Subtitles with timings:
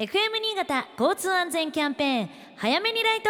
[0.00, 3.28] FM 新潟交通安全キャンペーン早めにライト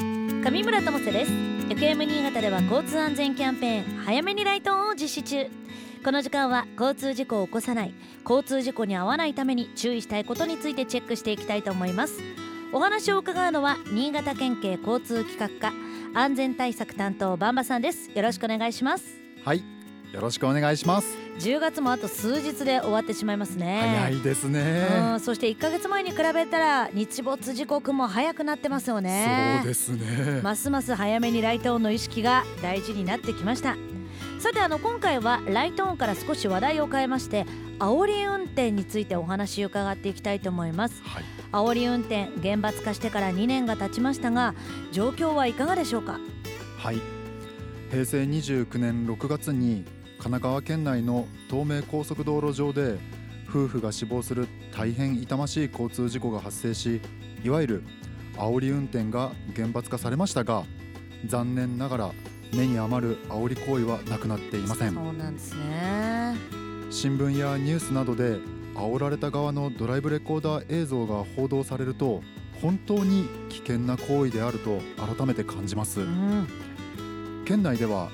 [0.00, 0.42] オン。
[0.42, 1.30] 上村智世です。
[1.30, 5.46] FM 新潟では交通安全キャンペーン早めにライトオンを実施中。
[6.04, 7.94] この時間は交通事故を起こさない
[8.28, 12.20] 交通事故に遭わないために注意したいことについてチェックしていきたいと思います。
[12.72, 15.72] お話を伺うのは新潟県警交通企画課
[16.20, 18.10] 安全対策担当バンバさんです。
[18.10, 19.04] よろしくお願いします。
[19.44, 19.62] はい。
[20.12, 21.16] よろしくお願いします。
[21.38, 23.80] 10月もあと数日で終わってしまいますね。
[23.80, 24.88] 早いですね。
[25.12, 29.60] うんそして1ヶ月前に比べたら日没時刻も早くなってますよね。
[29.62, 30.40] そうですね。
[30.42, 33.76] ますます早めにライトオンの意識が大事になってきました。
[34.38, 37.46] さてあの今回はライトオンから少し話題を変えまして
[37.78, 41.00] 煽り運転についてお話を伺っていきたいと思います。
[41.04, 41.24] はい。
[41.52, 44.54] 煽り運転厳罰化してから2年が経ちましたが
[44.92, 46.20] 状況はいかがでしょうか？
[46.76, 47.00] はい。
[47.90, 49.84] 平成29年6月に
[50.22, 52.96] 神奈川県内の東名高速道路上で
[53.48, 57.00] 夫婦が死亡する大変痛ましい交通事故が発生し
[57.42, 57.84] いわゆる
[58.36, 60.62] 煽り運転が厳罰化されましたが
[61.26, 62.12] 残念ながら
[62.54, 64.94] 目に余る煽り行為はなくなっていません。
[64.94, 66.36] そうなんですね
[66.92, 68.36] 新聞やニュースなどで
[68.76, 72.22] 煽られた側のドライブレコーダー映像が報道されると
[72.60, 76.00] 本当に危険な行為であると改めて感じます。
[76.00, 76.46] うん。
[77.44, 78.08] 県内では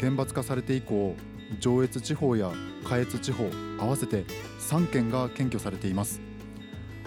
[0.00, 1.14] 厳罰化されて以降
[1.60, 2.52] 上越地方や
[2.84, 3.44] 下越地方
[3.78, 4.24] 合わせて
[4.60, 6.20] 3件が検挙されています。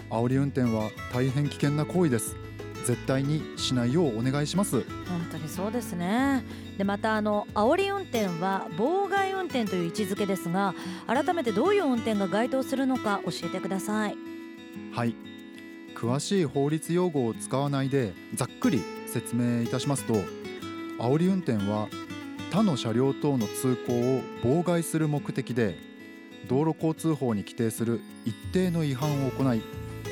[0.09, 2.35] 煽り運転は大変危険な行為です。
[2.85, 4.81] 絶対にしないようお願いします。
[5.09, 6.43] 本当にそうですね。
[6.77, 10.73] でまたあの煽り運転は妨害運転という位置づけですが
[11.07, 14.15] 改めてどういう運転が該当するのか教えてください。
[14.93, 15.15] はい。
[15.95, 20.13] 詳しい法律用語を使わないでざっくり説明いたしますと
[20.99, 21.87] 煽り運転は
[22.51, 25.75] 他の車両等の通行を妨害する目的で
[26.47, 29.61] 道路交通法に規定する一定の違反を行い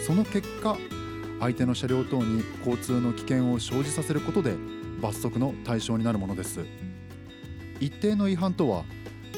[0.06, 0.78] その結果
[1.40, 4.56] 相手の車両等に交通の危険を生じさせることで
[5.02, 6.62] 罰則の対象になるものです。
[7.80, 8.86] 一定の違反とは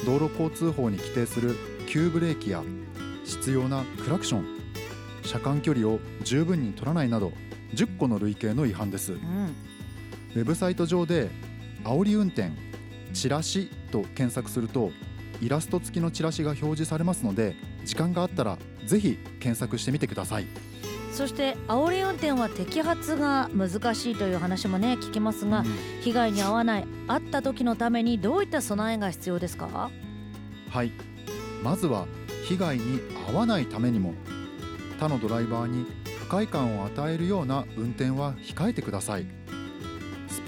[0.06, 1.56] 道路交通法に規定する
[1.88, 2.62] 急ブレーキや
[3.24, 4.46] 必要なクラクション
[5.24, 7.32] 車間距離を十分に取らないなど
[7.74, 9.14] 10個の類型の違反です。
[9.14, 9.54] うん。
[10.36, 11.30] ウェブサイト上で
[11.84, 12.50] 煽り運転
[13.12, 14.90] チラシと検索すると
[15.40, 17.54] イラスト付きのチラシが表示されますので
[17.84, 20.46] 時間があったらぜひ検索してみてください。
[21.12, 25.64] そして煽り運転は摘発が難しいという話もね聞きますが
[26.00, 29.90] 被害に遭わない遭った時のためにどういった備えが必要ですか？
[30.70, 30.92] はい。
[31.62, 32.06] まずは
[32.44, 34.14] 被害に遭わないためにも
[35.00, 35.86] 他のドライバーに
[36.20, 39.22] 不快感を与えるような運転は控えてください。
[39.22, 39.37] ス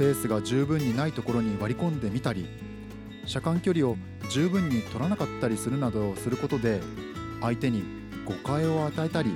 [0.00, 2.48] ペースが十分にないところに割り込んでみたり
[3.26, 3.98] 車間距離を
[4.30, 6.80] 十分に取らなかったりするなどをすることで
[7.42, 7.82] 相手に
[8.24, 9.30] 誤解を与えたり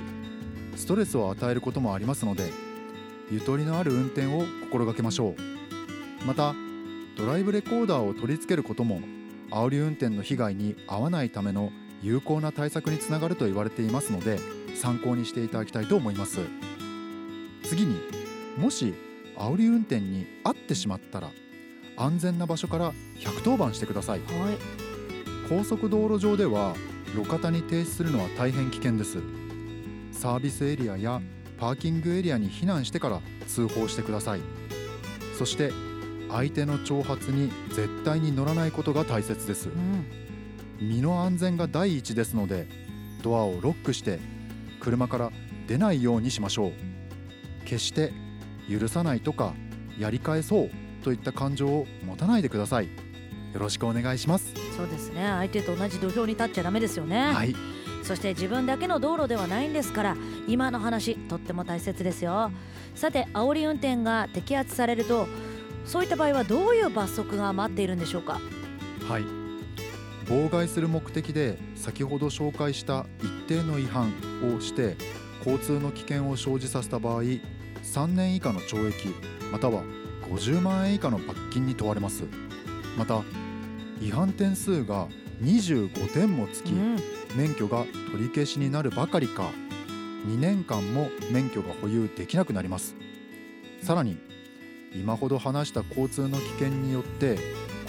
[0.75, 2.49] ストレスを与えることもありますので
[3.29, 6.25] ゆとりのある運転を心がけましょう。
[6.25, 6.55] また
[7.15, 9.01] ドライブレコーダーを取り付けることも
[9.51, 11.71] 煽り運転の被害に遭わないための
[12.01, 14.39] 有効な対策につながると言われていますので
[14.73, 16.39] 参考にしていただきたいと思います。
[17.61, 17.99] 次に
[18.57, 18.95] もし
[19.37, 21.29] 煽り運転に遭ってしまったら
[21.97, 24.19] 安全な場所から110番してください。
[24.19, 24.29] はい。
[25.49, 26.75] 高速道路上では
[27.15, 29.19] 路肩に停止するのは大変危険です。
[30.11, 31.21] サービスエリアや
[31.57, 34.41] パーキングエリアに避難してから通報してください。
[35.37, 35.71] そして
[36.29, 39.69] 相手の挑発に絶対に乗らないことが大切です。
[39.69, 40.05] うん。
[40.79, 42.67] 身の安全が第一ですので
[43.21, 44.19] ドアをロックして
[44.81, 45.31] 車から
[45.67, 46.71] 出ないようにしましょう。
[47.65, 48.11] 決して
[48.69, 49.53] 許さないとか
[49.97, 50.69] やり返そう
[51.03, 52.85] といった感情を持たないでください。
[53.53, 54.53] よろしくお願いします。
[54.75, 55.23] そうですね。
[55.23, 57.55] 相手と同じ土俵に立っちゃダメですよね、はい。
[58.03, 60.17] そして自分だけの道路ではないんですから
[60.47, 62.51] 今の話とっても大切ですよ。
[62.95, 65.27] さて煽り運転が摘発されると
[65.85, 68.39] そういった場合はどういう罰則が待っているんでしょうか？
[69.07, 69.23] はい。
[70.25, 74.11] 妨害する目的で先ほど紹介した一定の違反
[74.55, 74.97] をして
[75.39, 77.21] 交通の危険を生じさせた場合
[77.85, 79.09] 3年以下の懲役
[79.51, 79.83] または
[80.29, 82.23] 50万円以下の罰金に問われます。
[82.97, 83.23] また
[84.01, 85.07] 違反点数が
[85.41, 86.99] 25点もつき、うん。
[87.35, 89.51] 免許が取り消しになるばかりか
[90.25, 92.95] 2年間も免許が保有できなくなります。
[93.81, 94.17] さらに
[94.93, 97.37] 今ほど話した交通の危険によって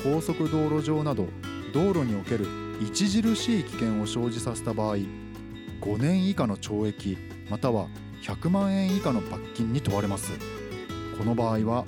[0.03, 1.29] 高速道路上など
[1.73, 2.47] 道路における
[2.83, 7.17] 著しい危険を生じさせた場合5年以下の懲役
[7.49, 7.87] または
[8.23, 10.33] 100万円以下の罰金に問われます。
[11.19, 11.85] この場合は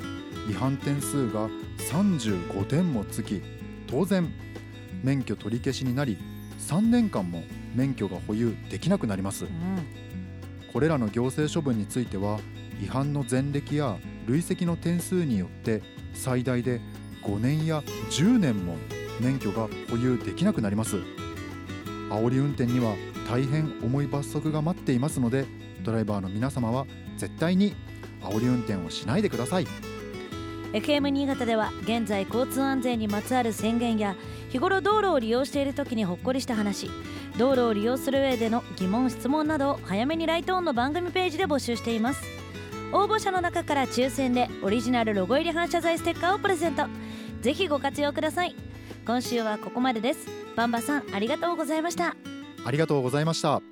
[0.48, 1.48] 違反点数が
[1.90, 3.42] 35点もつき
[3.86, 4.32] 当然
[5.02, 6.18] 免許取り消しになり
[6.58, 7.42] 3年間も
[7.74, 9.44] 免許が保有できなくなります。
[9.44, 9.52] うん。
[10.72, 12.40] これらの行政処分については
[12.82, 15.82] 違反の前歴や累積の点数によって
[16.14, 16.80] 最大で
[17.22, 18.76] 5年や10年も
[19.20, 20.96] 免許が保有できなくなります。
[22.10, 22.94] 煽り運転には
[23.28, 25.46] 大変重い罰則が待っていますので
[25.82, 26.86] ドライバーの皆様は
[27.16, 27.76] 絶対に
[28.22, 29.66] 煽り運転をしないでください。
[30.72, 34.16] FM 新潟では現在交通安全にまつわる宣言や
[34.50, 36.90] 日頃道路を利用している時にほっこりした話
[37.38, 42.22] 道路を利用する上での疑問質問などを早めにライトオンの番組ページで募集しています。
[42.92, 46.84] 応募者の中から抽選でオリジナルロゴ入り反射材ステッカーをプレゼント。
[47.42, 48.54] ぜひご活用ください。
[49.06, 50.26] 今週はここまでです。
[50.56, 52.16] バンバさんありがとうございました。
[52.68, 53.62] ありがとうございました。